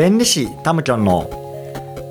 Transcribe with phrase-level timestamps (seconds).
[0.00, 1.28] 弁理士タムキョンの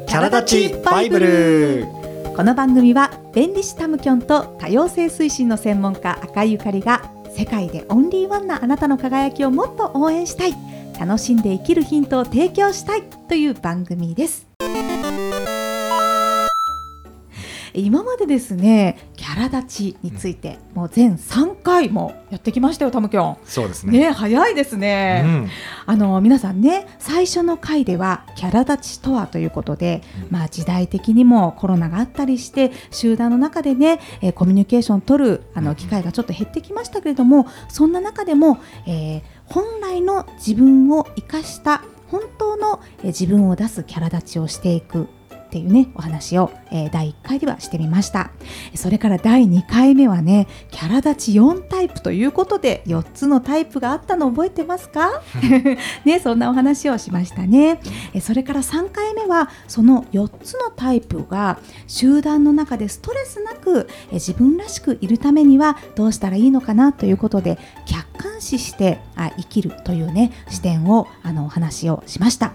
[0.07, 1.87] キャラ立ちバイブル。
[2.35, 10.53] この番組は弁理士タムキョンと多様性推進の専門家赤井ゆかりが世界でオンリーワンなあなたの輝きをもっと応援したい。
[10.99, 14.45] 楽しんで生きるヒントを提供したいという番組です。
[17.73, 23.37] 今までですねャラ立ちについて、もう全3回もやってきましたよタムキョン。
[23.45, 23.97] そうですね。
[23.99, 25.49] ね早いですね、うん。
[25.85, 30.31] あの皆さんね最初の回ではキャラ立ちとはということで、うん。
[30.31, 35.65] まあ時代的にもコロナがあったりして集団の中でね、えーコミュニケーションを取るあうん。
[35.65, 45.07] の機会がちょっと減ってきましたけれどもそんな中でも、えー本来の自分を生かした本当のえー自分を出すキャラ立ちをしていく
[45.49, 48.29] っていうねお話を、えー第1回ではしてみました。
[48.75, 55.21] それから第2回目はねキャラ立ち4タイプということで4つのタイプがあったの覚えてますか？
[56.05, 57.79] ねそんなお話をしましたね。
[58.13, 72.53] えそれから3回目はその4つのタイプが集団の中でストレスなくえ自分らしくいるためにはどうしたらいいのかなということで客観視してあ生きるというね視点をあのお話をしました、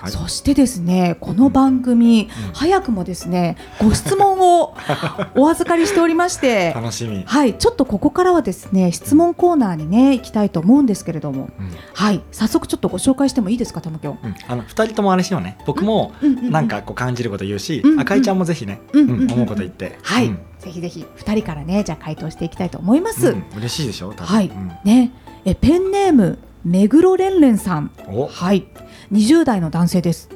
[0.00, 0.10] はい。
[0.12, 4.74] そしてですねこの番組、早くもですねご質問を
[5.36, 11.70] お預かりしておりまして楽しみ、はいちょっとここからはですね質問コーナーにね行きたいと思うんですけれどもうん。
[11.94, 14.34] はい早速ちょっとご紹介してもいいですか玉京うん。
[14.48, 15.58] あの二人ともあれしようね。
[15.66, 18.00] 僕もうんうんうんなんかこう感じること言うし、うんうん。
[18.00, 19.98] 赤井ちゃんもぜひね、うんうんうん思うこと言って。
[20.02, 20.38] はい、うん。
[20.58, 24.72] ぜひぜひ二人からねじゃあ回答していきたいと思います、うん嬉しいでしょはいうん。
[24.84, 25.10] ね
[25.44, 27.90] えペンネーム目黒蓮蓮さん。
[28.08, 28.26] お。
[28.26, 28.64] はい
[29.12, 30.30] 20代の男性です。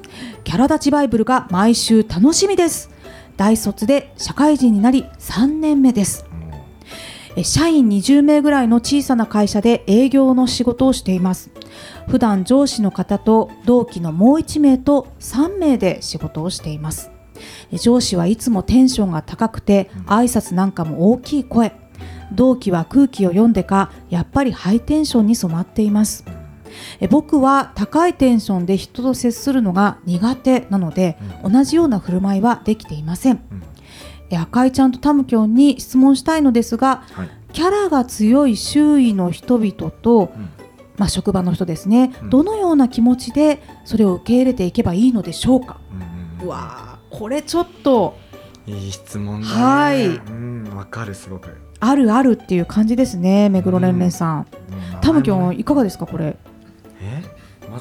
[0.45, 2.91] キャラ立ちバイブルが毎週楽しみです。
[3.37, 6.27] 大卒で社会人になり3年目です。
[7.37, 11.51] え社員20名ぐらいの小さな会社で営業の仕事をしています。
[12.09, 17.11] 普段上司の方と同期のもう1名と3名で仕事をしています。
[17.73, 21.73] え上司はいつもテンションが高くてうん挨拶なんかも大きい声。
[22.33, 26.25] 同期は空気を読んでかやっぱりハイテンションに染まっています
[27.01, 33.43] え僕は高いテンションで人と接するのが苦手なので同じような振る舞いはできていません。
[33.51, 33.63] うん。
[34.31, 37.31] え赤井ちゃんとタムキョンに質問したいのですがはい。
[37.53, 40.51] キャラが強い周囲の人々と、うん。
[40.99, 42.31] まあ、職場の人ですね、うん。
[42.31, 48.19] どのような気持ちでそれを受け入れていけばいいのでしょうか、うんうんうわーこれちょっと。
[48.67, 49.55] いい質問だね。
[49.55, 50.07] はい。
[50.07, 51.49] うんわかるすごく。
[51.81, 54.47] あるあるっていう感じですね目黒蓮蓮さん、
[54.95, 55.01] うん。
[55.01, 56.37] タムキョンいかがですかこれ？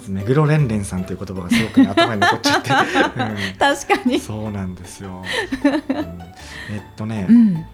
[0.05, 2.69] ず目黒蓮蓮さんという言葉がすごくね頭に残っちゃって、
[3.59, 4.15] 確かに。
[4.15, 5.23] うんそうなんですよ、
[5.63, 6.01] うん。
[6.73, 7.65] えっとね、うん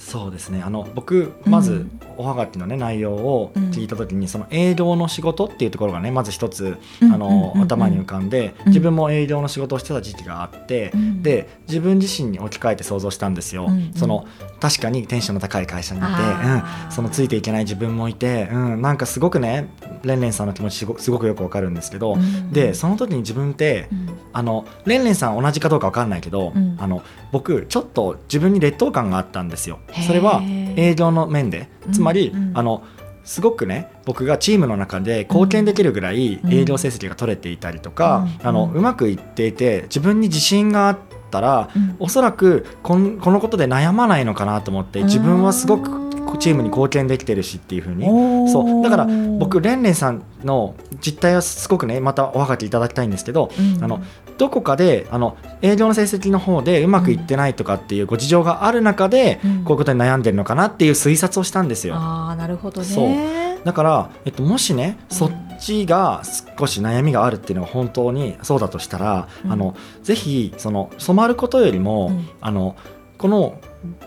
[0.00, 0.62] そうですね。
[0.64, 2.00] あの僕まずうん。
[2.16, 3.70] おはがきのね内容をうん。
[3.70, 7.12] 聞いた時に、その営業の仕事っていうところがねまず一つ、うん。
[7.12, 7.62] あのうん。
[7.62, 8.66] 頭に浮かんで、うん。
[8.68, 11.22] 自分も営業の仕事をしてた時期があって、うん。
[11.22, 13.72] で自分自身に置き換えて想像したんですよ、うん。
[13.72, 13.92] うん。
[13.94, 14.26] その
[14.58, 19.68] 確かにテンションの高い会社にいて、うん、そのついていけない自分もいて、うん、なんかすごくね
[20.02, 22.52] レンレンさんの気持ちすごすごくよくわかるんですけど、うん。
[22.52, 26.76] でその時に自分ってうんあのレンレンさん同じかどうかわかんないけど、うん。
[26.78, 27.02] あの
[27.32, 29.80] 僕ちょっと自分に劣等感があったんですよ。
[30.06, 30.40] それは
[30.76, 31.68] 営業の面で。
[31.92, 32.48] つまり、うん。
[32.48, 32.82] うんあの
[33.22, 36.52] すごくね僕がチームの中で貢献できるぐらいうん。
[36.52, 38.46] 営業成績が取れていたりとか、うん。
[38.46, 40.98] あのうまくいっていて自分に自信があっ
[41.30, 41.96] たら、うん。
[41.98, 48.06] おそらくこんこのことで悩まないのかなと思って自分はすごくチームに貢献できてるしっていうふうに。
[48.50, 48.82] そう。
[48.82, 49.06] だから
[49.38, 53.84] 僕レンレンさんの実態はすごくねまたおはがきいただきたいんですけど、うん。
[53.84, 54.02] あの
[54.38, 59.64] どこかであの営業の成績の方でうまくいってないとかっていうご事情がある中で、うん。
[59.64, 61.94] こういうことに悩んでるのかなっていう推察をしたんですよ。
[61.96, 62.86] ああなるほどね。
[62.86, 63.64] そう。
[63.64, 66.22] だから、えっと、もしねうんそっちが
[66.58, 69.52] 少し悩みがあるっていうのが本当にそうだとしたら、うん。
[69.52, 72.28] あのぜひその染まることよりも、うん。
[72.40, 72.76] あの
[73.18, 73.60] この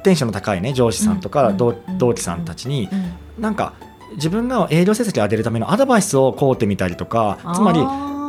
[0.04, 3.74] テンションの高いね上司さんとかうん同,、期さんたちに、うんなんか
[4.16, 7.80] 自分が営業成績を上げるためのアドバイスをこうてみたりとかつまり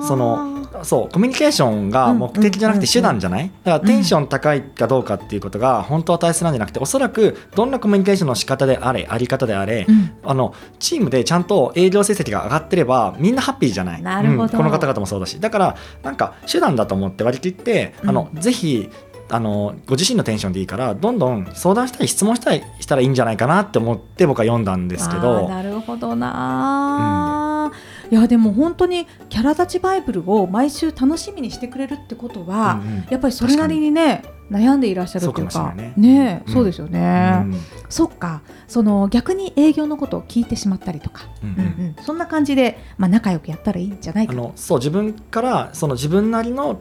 [0.09, 10.17] そのそうコミュニケーションが目的じゃなくて手段じゃない、だからテンション高いかどうかっていうことが本当は大切なんじゃなくておそらくどんなコミュニケーションの仕方であれあり方であれ、うん。
[10.25, 14.01] あのチームでちゃんと営業成績が上がってればみんなハッピーじゃない？
[14.01, 14.03] う
[14.33, 15.39] んこの方々もそうだし。
[15.39, 18.91] だからなんか手段だと思って割り切って、あのぜひ
[19.35, 25.49] あのご自身のテンションでいいからどんどん相談したり質問したりしたらいいんじゃないかなって思って僕は読んだんですけど。
[25.49, 27.73] なるほどな、
[28.13, 33.07] いやでも本当にキャラ立ちバイブルを毎週楽しみにしてくれるってことは、うんうん。
[33.11, 34.23] やっぱりそれなりにね
[34.53, 35.95] 悩んでいらっしゃるというかね。
[35.97, 36.53] ねうん。
[36.53, 37.55] そうですよね、うん。
[37.89, 38.43] そっか。
[38.69, 41.57] その逆に営業のことを聞いてしまったりとか、うんうん。
[41.57, 41.63] うん
[41.99, 42.05] うん。
[42.05, 44.39] そんな感じで、まあ、仲良くやったらいいんじゃないあかと。
[44.39, 46.79] のそう自分からその自分なりの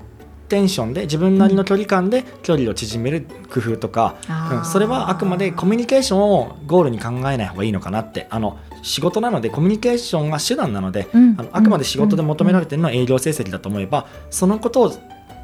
[0.54, 4.16] テンションで自分なりの距離感で距離を縮める工夫とか、
[4.54, 4.66] うん。
[4.66, 8.28] それはあくまでコミュニケーションをゴールに考えない方がいいのかなって。
[8.30, 11.36] あの仕事なのでコミュニケーションが手段なので、うん。
[11.40, 14.94] あのあくまで仕事で求められてるのは営業成績だと思えば、そのことを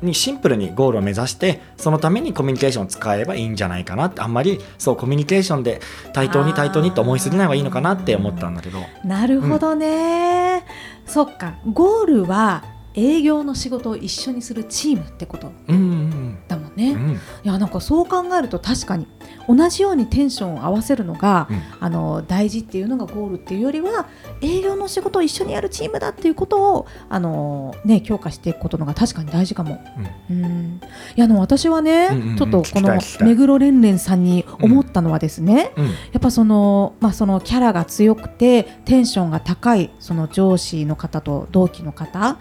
[0.01, 4.21] にシンプルにゴールを目指してそのためにコミュニケーションを使えばいいんじゃないかなって。
[4.21, 5.81] あんまりそうコミュニケーションで
[6.13, 8.79] 対等に対等にと思いすぎない方がいいのかなって思ったんだけど。
[9.03, 10.63] なるほどね、
[11.05, 11.55] そっか。
[11.73, 12.63] ゴールは
[12.99, 17.01] 営業の仕事を一緒にするチームってことうんうんだもんね、いうん。
[17.01, 17.19] うん。
[17.43, 19.07] やなんかそう考えると確かに
[19.47, 21.61] 同じようにテンションを合わせるのが、うん。
[21.79, 24.07] あの大事っていうのがゴールっていうよりは
[24.41, 29.81] 営業の仕事を一緒にやるチームだっていうことをあの、ね、強化していくことのが確かに大事かも。
[30.29, 30.81] うん。
[31.15, 32.37] いやあの私はね、うんうんうん。
[32.37, 35.85] ちょっとこの目黒蓮蓮さんに思ったのはですね、うん。
[35.85, 42.37] やっぱその,、まあ、そのキャラが強くてテンションが高いその上司の方と同期の方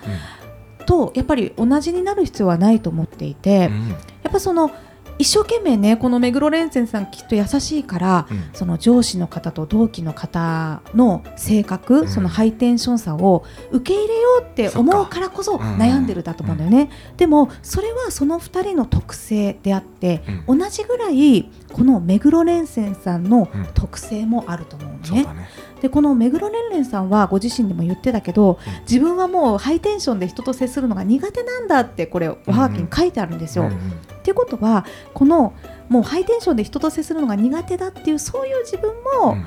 [0.89, 3.89] とやっぱり同じになる必要はないと思っていて、うん。
[3.91, 3.97] や
[4.31, 4.71] っぱその
[5.19, 8.51] 一生懸命ねこの目黒蓮泉さんきっと優しいから、うん。
[8.55, 12.09] その上司の方と同期の方の性格、うん。
[12.09, 16.89] そのハイテンションさを受け入れようって思うからこそ悩んでるだと思うんだよね、
[17.19, 23.67] でもそれはその2人の特性であって、う同じぐらいこの目黒蓮泉さんのうん。
[23.75, 24.89] 特性もあると思う。
[24.89, 25.25] のね。
[25.25, 25.49] ね。
[25.81, 33.65] でこの目黒蓮蓮さんはご自身でも言ってたけど、うん自分はもうハイテンションで人と接するのが苦手なんだってこれおはがきに書いてあるんですよ。
[33.65, 34.85] うんうんっていうことは
[35.15, 35.55] この
[35.89, 38.93] もうハイテンションで人と接するのが苦手だっていうそういう自分
[39.23, 39.47] も、うん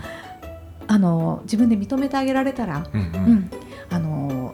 [0.87, 3.60] あの自分で認めてあげられたら、うんううんんあの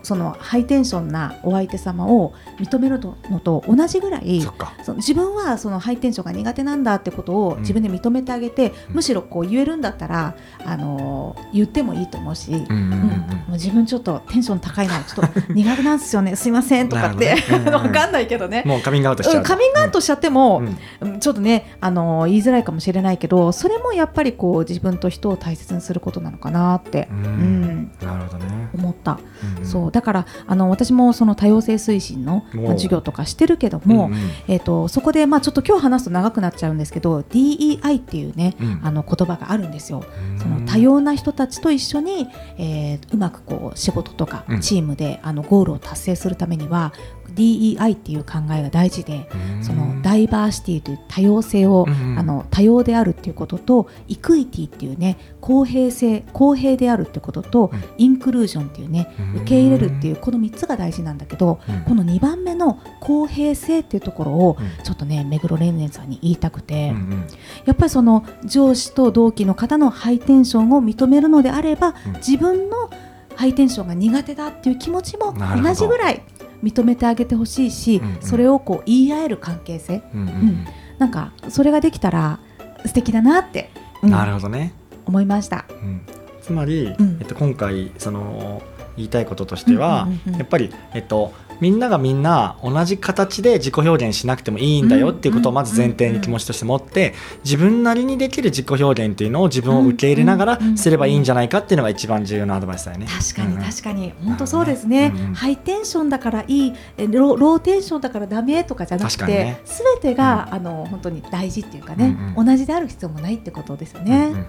[0.07, 2.97] そのハイテンションなお相手様を認める
[3.29, 4.41] のと同じぐらい
[4.81, 7.61] その自分はそのハイテンションが苦手なんだってことをうん。
[7.61, 8.95] 自分で認めてあげて、うん。
[8.95, 12.51] むしろこう言えるんだったらあの言ってもいいと思うし。
[12.51, 12.71] うんうんうん。
[12.71, 12.89] うん。
[12.89, 17.63] もう自分ちょっとテンション高いなちょっと苦手なんですよね すいませんとかって、なるほどね。
[17.63, 19.37] うんうん わかんないけどね、もうカミングアウトしちゃう。
[19.37, 20.77] うんカミングアウトしちゃっても、うん。
[21.01, 27.61] うんちょっとね、あの言いづらいかもしれないけどそれもやっぱりこう自分と人を大切にすることなのかなって、ううん。
[27.61, 28.69] んなるほどね。
[28.73, 29.19] 思った、
[29.59, 29.65] うん。
[29.65, 34.19] そうだからあの私もその多様性推進の、授業とかしてるけども、うんうん。
[34.47, 38.79] えー、とそこで、まあ、ちょっと今日話すと長くなっちゃうんですけど DEI っていうね、うん。
[38.83, 40.05] あの言葉があるんですよ。
[40.33, 40.39] うん。
[40.39, 42.27] その多様な人たちと一緒に、
[42.59, 44.61] えーうまくこう仕事とかうん。
[44.61, 46.93] チームで、あのゴールを達成するためには
[47.37, 49.63] DEI っていう考えが大事で、うん。
[49.63, 52.19] そのダイバーシティという多様性を、うんうん。
[52.19, 57.83] あの多様であるっていうこととイクイティっていうね公平性公平であるっていうことと、うん。
[57.97, 59.41] インクルージョンっていうねうん。
[59.41, 61.81] 受け入れるっていうこの3つが大事なんだけど、うん。
[61.81, 64.83] この2番目の公平性っていうところをうん。
[64.83, 67.27] ちょっとね目黒蓮蓮さんに言いたくて、うんうん。
[67.65, 72.13] やっぱりその上司と同期の方のハイテンションを認めるのであれば、うん。
[72.13, 72.89] 自分の
[73.37, 76.23] ハイテンションが苦手だっていう気持ちも同じぐらい
[76.63, 78.21] 認めてあげてほしいし、うんうん。
[78.21, 80.03] それをこう言い合える関係性。
[80.13, 80.67] うんうんうん。
[80.97, 82.39] なんかそれができたら
[82.85, 83.69] 素敵だなって、
[84.03, 84.11] うん。
[84.11, 84.73] なるほどね。
[85.05, 85.65] 思いました。
[85.69, 86.01] うん。
[86.41, 87.17] つまり、うん。
[87.19, 88.61] えっと、今回その
[88.95, 90.07] 言いたいこととしては、
[90.37, 97.13] やっぱり、えっと、みんながみんな同じ形で自己表現しなくてもいいんだよっていうことをまず前提に気持ちとして持って
[97.43, 103.07] 自分なりにできる自己表現っていうのを自分を受け入れながらうんうんうんすればいいんじゃないかっていうのが一番重要なアドバイスだよね。
[103.07, 103.57] 確かにうん。
[103.57, 114.29] うん確かに、本当そうですね、うんうんハイテンションだからいいえロローテンションだからダメとかじゃなくてすべ、てが、あの本当に大事っていうかね、うん同じである必要もないってことですよね。
[114.31, 114.45] うんうん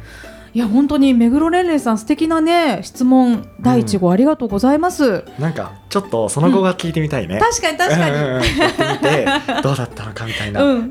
[0.55, 5.25] いや本当に目黒蓮蓮さん素敵なね質問第一号ありがとうございます。
[5.38, 7.38] なんかちょっとその後が聞いてみたいね。
[7.38, 10.62] 確かに確かに、うんうんどうだったのかみたいな。
[10.62, 10.87] うん。
[10.88, 10.90] い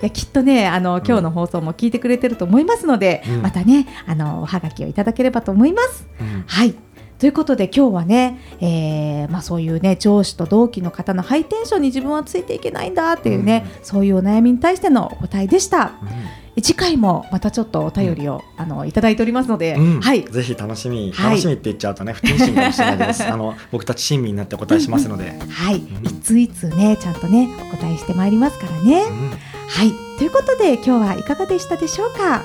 [0.00, 3.42] やきっとねあの今日の放送も聞いてくれてると思いますので、うん。
[3.42, 6.06] またねあのおはがきをいただければと思います。
[6.20, 6.44] うん。
[6.46, 6.74] はい。
[7.18, 15.92] ということで今日はね、えーまあ、そういうね上司と同期の方のハイテンションに自分はついていけないんだっていうね、そういうお悩みに対してのお答えでした
[16.60, 20.00] 次回もまたちょっとお便りを、あのいただいておりますので、うん。
[20.00, 20.22] はい。
[20.24, 21.30] ぜひ楽しみ、はい。
[21.30, 23.24] 楽しみって言っちゃうとね不謹慎かもしれないです。
[23.24, 25.78] あの 僕たち親身になってお答えしますので、はい、ん。
[25.78, 29.04] いついつねちゃんとねお答えしてまいりますからね。
[29.08, 29.30] うん。
[29.30, 29.92] はい。
[30.18, 32.42] ということで今日はいかがでしたでしょうか？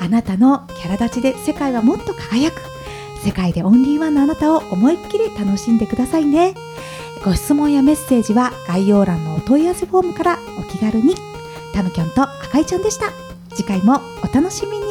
[0.00, 2.60] あなたのキャラ立ちで世界はもっと輝く。
[3.24, 6.54] 世界でオンリーワンのあなたを思いっきり楽しんでくださいね。
[7.24, 11.14] ご質問やメッセージは概要欄のお問い合わせフォームからお気軽に。
[11.72, 13.23] タムキョンと赤いちゃんでした
[13.54, 14.83] 次回もお楽しみに。